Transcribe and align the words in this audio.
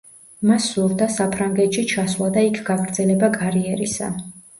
მას 0.51 0.69
სურდა 0.69 1.07
საფრანგეთში 1.15 1.83
ჩასვლა 1.91 2.29
და 2.37 2.43
იქ 2.47 2.57
გაგრძელება 2.71 3.29
კარიერისა. 3.37 4.09